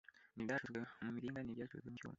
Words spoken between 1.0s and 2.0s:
mu miringa n’ibyacuzwe mu